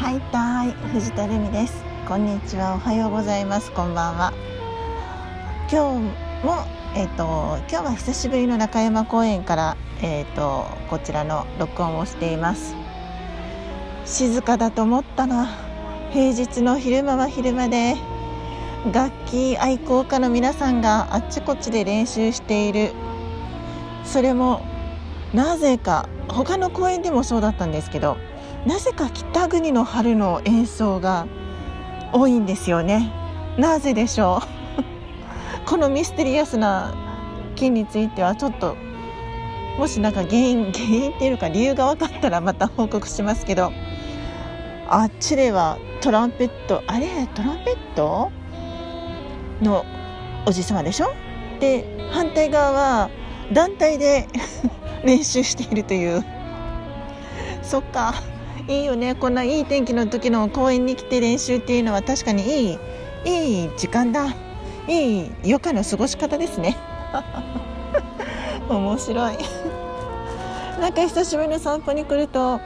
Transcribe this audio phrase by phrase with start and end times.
[0.00, 1.84] はいたい藤田留美です。
[2.08, 2.74] こんにちは。
[2.74, 3.70] おはようございます。
[3.70, 4.32] こんばんは。
[5.70, 12.74] 今日もえっ、ー、と今日は久しぶりの中山公園からえっ、ー、とこちらの録音をしています。
[14.06, 15.48] 静かだと思ったな。
[16.12, 17.94] 平日の昼間は昼間で
[18.94, 22.92] 楽器愛好家の皆さんがあっちこっちで練習している。
[24.04, 24.62] それも
[25.34, 28.16] なぜか他の公園でもそうだったんですけど
[28.66, 31.26] なぜか北国の春の演奏が
[32.12, 33.10] 多いんですよね。
[33.58, 34.40] なぜでしょ
[35.64, 35.64] う？
[35.68, 36.92] このミステリアスな
[37.56, 38.76] 件についてはちょっと
[39.78, 43.72] もしなんか原因原因っていうか理由が分かったらまた報告しますけど。
[44.92, 47.06] あっちではトランペットあれ？
[47.36, 48.30] トランペット？
[49.62, 49.84] の
[50.46, 51.12] おじ様でしょ？
[51.60, 53.10] で反対側は
[53.52, 54.26] 団体で
[55.04, 56.24] 練習しているという。
[57.62, 58.14] そっか。
[58.70, 59.16] いいよね。
[59.16, 62.78] こんないい天気の時の公園に来て練習っていうのは確かにいい
[63.24, 64.32] いい時間だ。
[64.86, 66.76] いい余暇の過ごし方ですね。
[68.70, 69.34] 面白い。
[70.80, 72.60] なんか久しぶりの散歩に来ると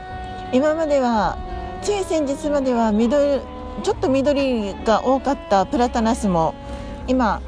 [0.53, 1.37] 今までは
[1.81, 3.41] つい先日までは緑
[3.81, 6.53] ちょっと緑が多かったプラタナスも
[7.07, 7.41] 今、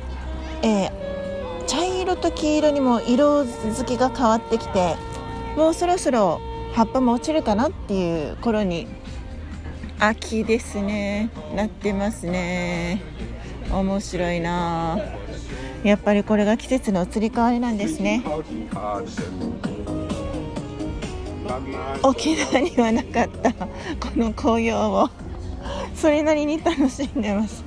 [0.63, 0.91] えー、
[1.67, 4.95] 茶色と黄色にも色づきが変わってきて
[5.55, 6.41] もうそろそろ
[6.77, 8.85] 葉っぱも落ちるかなっていう頃に
[9.97, 11.31] 秋ですね。
[11.55, 13.01] なってますね。
[13.71, 14.99] 面白いな。
[15.83, 18.23] やっぱりこれが季節の移り変わりなんですね。
[22.03, 23.51] 沖縄にはなかった。
[23.53, 23.67] こ
[24.15, 25.09] の紅葉を。
[25.95, 27.63] それなりに楽しんでます。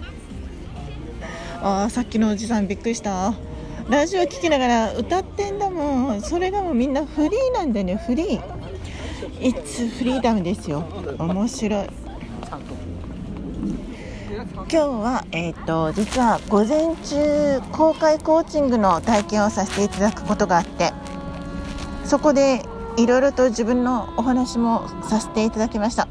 [1.60, 3.34] ああさっきのおじさんびっくりした。
[3.88, 6.22] ラジオ聴きながら歌ってんだもん。
[6.22, 8.59] それがもうみんなフリーなんだよねフリー。
[9.40, 10.84] It's フリーダムですよ。
[11.18, 11.86] 面白い。
[14.54, 20.92] 今日は、えーと、実は午前中公開コーチングの体験をさせていただくことがあって
[22.04, 22.62] そこで
[22.96, 26.06] いろいろと自分のお話もさせていただきました。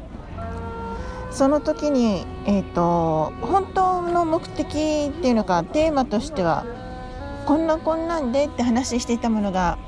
[1.30, 6.66] その時に、えーと、本当の目的っていうのかテーマとしては
[7.46, 9.78] こんなこんなんでって話していたものが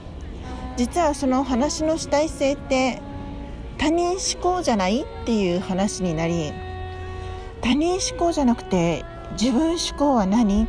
[0.76, 3.02] 実はその話の主体性って
[3.82, 5.02] 他人思考じゃない？
[5.02, 6.52] っていう話になり
[7.62, 10.66] 他人思考じゃなくて自分思考は何？
[10.66, 10.68] っ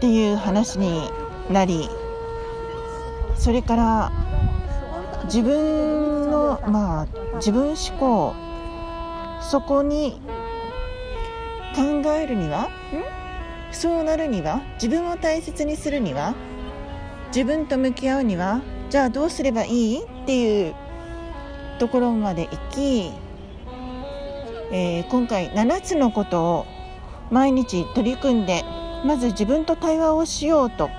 [0.00, 1.08] ていう話に
[1.50, 1.88] なり
[3.36, 4.12] それから
[5.24, 8.34] 自分のまあ自分思考
[9.40, 10.20] そこに
[11.74, 12.68] 考えるには？
[13.72, 14.60] そうなるには？
[14.74, 16.34] 自分を大切にするには？
[17.28, 18.60] 自分と向き合うには？
[18.90, 20.04] じゃあどうすればいい？
[20.04, 20.74] っていう
[21.76, 23.12] ところまで行き、
[24.72, 26.66] えー、今回7つのことを
[27.30, 28.64] 毎日取り組んで
[29.04, 30.90] まず自分と対話をしようと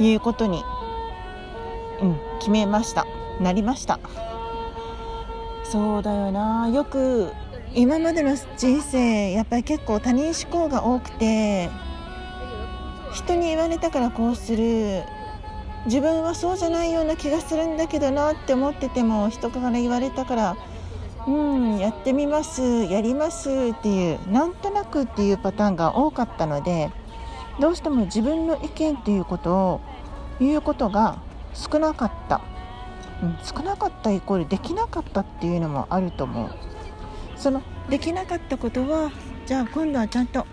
[0.00, 0.62] いうことに、
[2.00, 3.06] うん、決めました。
[3.40, 3.98] なりました。
[5.64, 6.68] そうだよな。
[6.68, 7.32] よく
[7.74, 11.68] 今までの人生やっぱり結構他人思考が多くて
[13.12, 15.02] 人に言われたからこうする。
[15.86, 20.56] 自分はそうじゃないような気がするんだけどなって思ってても人から言われたから
[21.26, 26.90] うんやってみますやりますっていうなんとなくっていうパターンが多かったので
[27.60, 29.80] どうしても自分の意見っていうことを
[30.40, 31.22] 言うことが
[31.52, 32.40] 少なかった、
[33.22, 36.50] うん、少なかったイコールできなかったっていうのもあると思う。
[37.36, 39.12] そのできなかったことは
[39.46, 40.46] じゃあ今度はちゃんと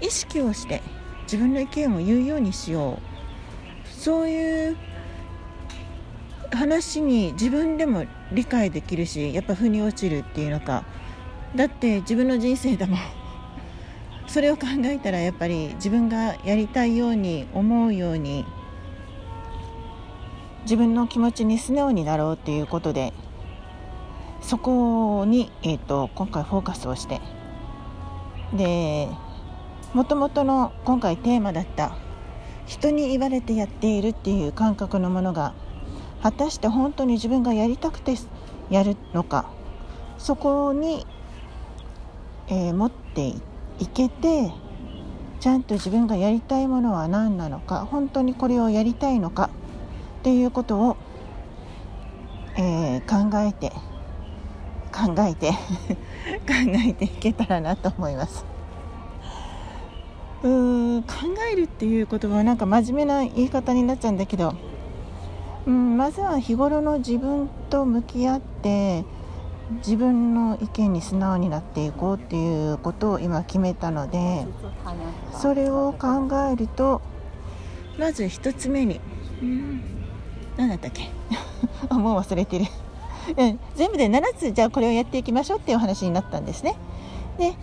[0.00, 0.82] 意識をして
[1.24, 3.13] 自分の意見を言うようにしよう。
[4.04, 4.76] そういう
[6.52, 10.84] 話に自分でも理解できるしやっぱ腑に落ちるっていうのか。
[11.56, 12.98] だって自分の人生でもん
[14.26, 18.44] それを考えたらやっぱり自分がやりたいように思うように
[20.64, 23.14] 自分の気持ちに素直になろうっていうことで
[24.42, 27.22] そこに、えーと、今回フォーカスをして。
[28.52, 29.08] で
[29.94, 32.03] もともとの今回テーマだった
[32.66, 35.54] 人に言われてやっているっていう感覚のものが
[36.22, 38.14] 果たして本当に自分がやりたくて
[38.70, 39.50] やるのか
[40.18, 41.06] そこに、
[42.48, 43.34] えー、持って
[43.78, 44.50] いけて
[45.40, 49.50] ちゃんと自分がやりたいものは何なのか本当にこれをやりたいのか
[50.20, 50.96] っていうことを、
[52.56, 53.72] えー、考えて
[54.94, 55.50] 考えて
[56.46, 56.54] 考
[56.86, 58.53] えていけたらなと思います。
[60.44, 61.10] うーん考
[61.52, 64.54] えるっていう言葉はなんか真面目な言い方になっちゃうんだけど、
[65.66, 69.04] うん、まずは日頃の自分と向き合って
[69.78, 74.46] 自分の意見に素直になっていこうっていうことを今決めたので
[75.32, 77.00] それを考えると
[77.98, 79.00] まず1つ目に
[80.58, 81.08] 何だったっけ？
[81.94, 82.66] もう忘れてる。
[83.74, 86.76] 全部で7つじゃあこれをやっていきましょうっていうお話になったんですね。
[87.38, 87.54] で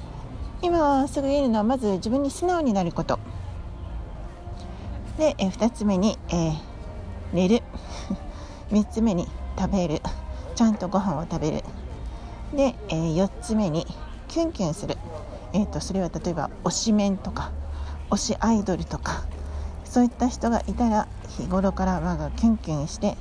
[0.62, 3.20] 今すぐ言えるのはまず自分に素直になること。
[5.18, 6.54] で、え2つ目に、えー、
[7.34, 7.64] 寝る。
[8.72, 9.28] 3つ目に
[9.58, 10.02] 食べる。
[10.56, 11.64] ちゃんとご飯を食べる。
[12.54, 13.88] で、えー、4つ目に
[14.28, 14.98] キュンキュンする、
[15.54, 17.52] えーと、それは例えば推しメンとか
[18.10, 19.24] 推しアイドルとか
[19.86, 23.18] そういった人がいたら日頃から我がキュンキュンして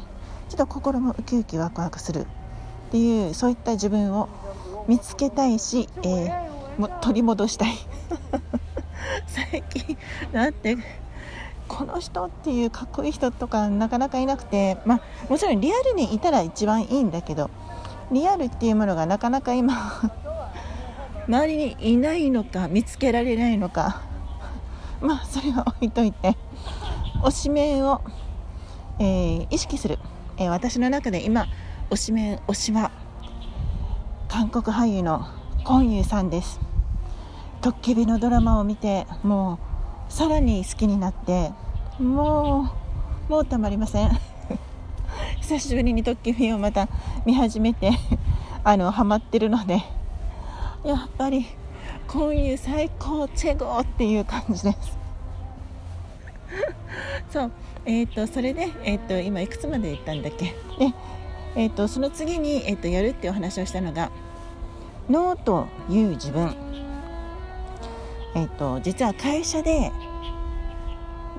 [0.48, 2.26] ちょっと心もウキウキワクワクするっ
[2.90, 4.28] ていうそういった自分を
[4.88, 7.74] 見つけたいし、えー、も取り戻したい。
[9.26, 9.96] 最近
[10.32, 10.76] だって
[11.68, 15.00] この人っていうかっこいい人とかなかなかいなくて、まあ、
[15.30, 17.48] もちろんリアルにいたら一番いいんだけど
[18.10, 19.74] リアルっていうものがなかなか今
[21.28, 24.02] 周りにいないのか見つけられないのか。
[25.00, 26.36] まあそれは置いといて
[27.22, 28.02] 推しメンを、
[28.98, 29.98] えー、意識する、
[30.36, 31.46] えー、私の中で今
[31.90, 32.90] 推しメン推しは
[34.28, 35.26] 韓国俳優の
[35.64, 36.58] コンユさんです。
[37.60, 39.58] トッケビのドラマを見ても
[40.08, 41.52] うさらに好きになって
[41.98, 42.72] も
[43.28, 44.10] うもうたまりません。
[45.40, 46.88] 久しぶりに「トッキビ」をまた
[47.26, 47.92] 見始めて
[48.64, 49.82] あのハマってるので
[50.84, 51.46] やっぱり
[52.08, 54.98] 今夜最高チェゴっていう感じです。
[57.30, 57.52] そう
[57.84, 60.46] えっ、ー、とそれで、えーと、今いくつまで行ったんだっけ？
[60.46, 60.54] で、
[61.54, 64.10] えーと、その次に、えーとやるっていうお話をしたのが
[65.10, 66.54] 「ノーという自分」
[68.36, 69.90] えっと、実は会社で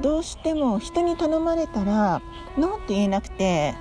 [0.02, 2.22] どうしても人に頼まれたら
[2.58, 3.74] ノーって言えなくて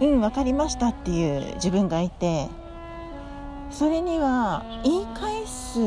[0.00, 2.48] うん分かりましたっていう自分がいて
[3.70, 5.78] それには言い返す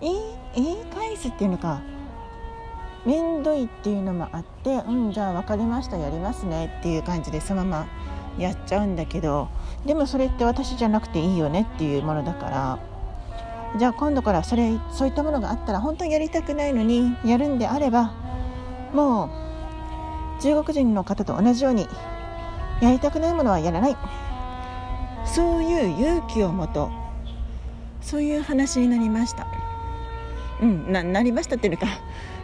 [0.00, 0.18] 言い
[0.54, 1.80] 言い返すっていうのか
[3.06, 7.86] 面倒いっていうのもあってうんじゃあ分かりましたやりますねっていう感じでそのまま
[8.38, 9.48] やっちゃうんだけど
[9.84, 12.78] でもそれって私じゃなくていいよねっていうものだから
[13.78, 18.12] じゃあ今度からそれそういったものがあったら本当にやりたくないのにやるんであれば
[18.92, 19.30] も
[20.38, 21.86] う中国人の方と同じように
[22.80, 23.96] やりたくないものはやらない。
[25.26, 26.90] そういう勇気をもと
[28.00, 29.46] そういう話になりました。
[30.62, 31.86] うんななりましたっていうか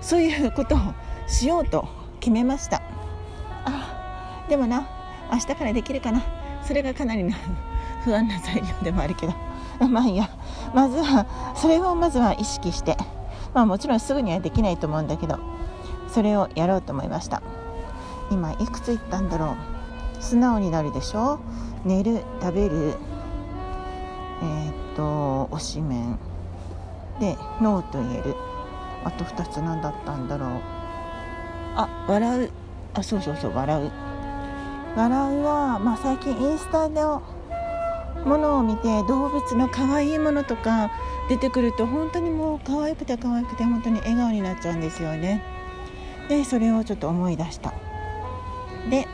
[0.01, 0.79] そういうことを
[1.27, 1.89] しようと
[2.21, 2.83] 決めました。
[3.65, 4.89] あでもな
[5.33, 6.23] 明日からできるかな？
[6.63, 7.37] それがかなりな
[8.05, 9.33] 不安な材料でもあるけど。
[9.89, 10.29] まあいいや。
[10.75, 12.97] まずはそれをまずは意識して。
[13.55, 15.39] まあもちろんすぐにはできないと思うんだけど。
[16.09, 17.43] それをやろうと思いました。
[18.31, 19.57] 今いくつ言ったんだろ
[20.19, 20.23] う？
[20.23, 21.39] 素直になるでしょ？
[21.85, 22.95] 寝る食べる
[24.43, 26.19] えー、っとおしめん。
[27.21, 28.35] でノーと言える。
[29.05, 30.51] あと2つ何だったんだろう？
[31.77, 32.51] あ笑う。
[32.95, 33.91] あそうそうそう笑う。
[34.97, 37.23] 笑うは、まあ、最近インスタでも
[38.39, 40.91] のを見て動物の可愛いものとか
[41.29, 45.43] 出てくると本当にもう可愛くて可愛くて本当に笑顔になっちゃうんですよね。
[46.29, 47.75] でそれをちょっと思い出した。
[48.89, 49.07] で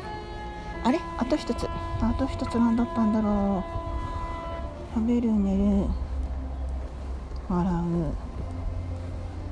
[0.85, 1.01] あれ？
[1.19, 1.67] あと一つ。
[2.01, 3.65] あと一つ何だったんだろ
[4.93, 4.95] う。
[4.95, 5.87] 食べる寝る。
[7.49, 7.75] 笑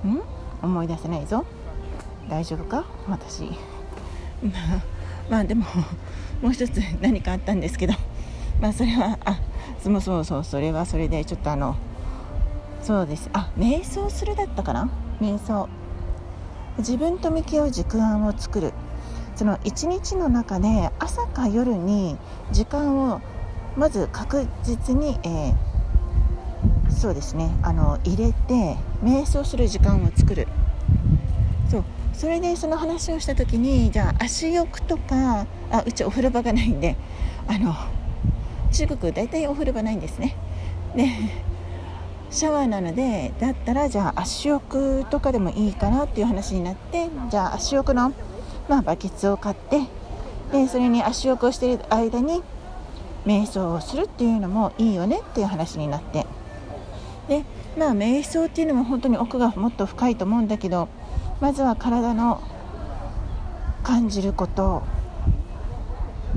[0.04, 0.08] う。
[0.08, 0.22] ん？
[0.62, 1.44] 思い出せないぞ。
[2.28, 2.84] 大丈夫か？
[3.08, 3.50] 私。
[5.30, 5.64] まあでも
[6.42, 7.94] もう一つ 何かあったんですけど。
[8.60, 9.38] まあそれはあ
[9.82, 11.76] そうそうそうそれはそれでちょっとあの
[12.82, 13.30] そうです。
[13.32, 14.90] あ瞑想するだったかな？
[15.20, 15.68] 瞑想。
[16.78, 18.72] 自分と向き合う時間を作る。
[19.36, 22.18] その一日の中で朝か夜に
[22.52, 23.20] 時間を
[23.76, 27.50] まず確実に、えー、そうですね。
[27.62, 30.48] あの入れて瞑想する時間を作る。
[32.20, 36.94] それでその話をした時にじゃあ足浴とかあうちお風呂場がないんで
[37.48, 37.74] あの
[38.70, 40.36] 中国大体お風呂場ないんですね。
[40.94, 41.08] で
[42.30, 48.12] シャワーなのでだったらじゃあ足浴とかでもいいかなっていう話になってじゃあ足浴の、
[48.68, 49.86] まあ、バケツを買って
[50.52, 52.42] でそれに足浴をしている間に
[53.24, 56.26] 瞑想をするっていうのもいいよねっていう話になって。
[57.28, 57.44] で
[57.78, 60.90] まあ瞑想っていうのも本当に奥がもっと深いと思うんだけど
[61.40, 62.40] まずは体の
[63.82, 64.82] 感じること。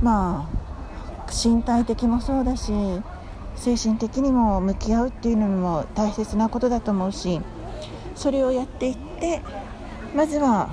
[0.02, 2.74] まあ身体的もそうだし
[3.56, 7.40] 精神的にも向き合うっていうのも大切なことだと思うし
[8.14, 9.42] それをやっていって
[10.14, 10.70] まずは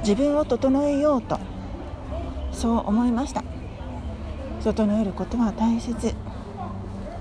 [0.00, 1.38] 自分を整えようと
[2.52, 3.44] そう思いました。
[4.64, 6.14] 整えることは大切。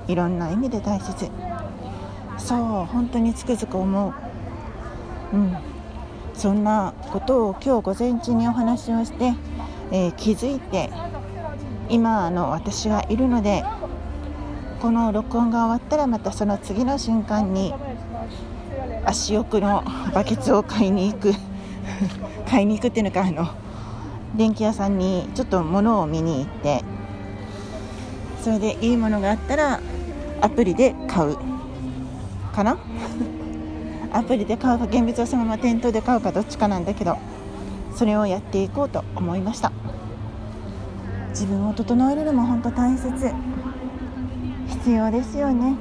[0.08, 1.30] いろんな意味で大切。
[2.38, 4.27] そう本当につくづく思う。
[5.34, 5.58] うん。
[6.38, 9.34] そんなことを今日午前中にお話をして、
[9.92, 10.92] えー、気づいて
[11.90, 13.64] 今の私がいるので
[14.80, 17.74] この録音が終わったらまたその次の瞬間に
[19.04, 21.34] 足奥のバケツを買いに行く
[22.48, 23.48] 買いに行くっていうのかあの
[24.36, 26.84] 電気屋さんにちょっと物を見に行って
[28.44, 29.80] それでいいものがあったら
[30.42, 31.36] アプリで買う
[32.54, 32.78] かな？
[34.18, 37.18] アプリで買うか現物をそのまま店頭で買うかどっちかなんだけど
[37.96, 39.72] それをやっていこうと思いました。
[41.30, 43.12] 自分を整えるのも本当大切。
[44.70, 45.76] 必要ですよね。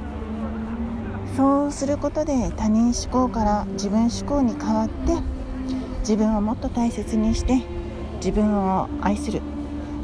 [1.35, 5.15] そうすることで他人思考から自分思考に変わって
[5.99, 7.63] 自分をもっと大切にして
[8.17, 9.41] 自分を愛する。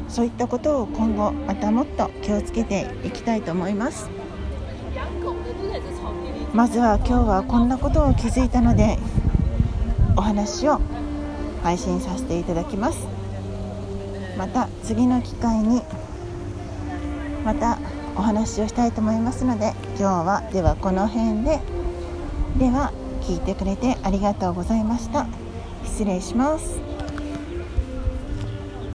[0.08, 4.10] そういったことを今後またもっと気をつけていきたいと思います。
[6.54, 8.96] まずは今日はこんなことを気づいたので
[10.16, 10.80] お話を
[11.64, 13.08] 配信させていただきます。
[14.38, 15.82] また次の機会に
[17.44, 17.76] また
[18.14, 21.60] お話をしたいと思いますので今日はではこの辺で。
[22.56, 22.92] では
[23.22, 25.26] 聞いてくれてありがとうございました。
[25.84, 26.93] 失礼します。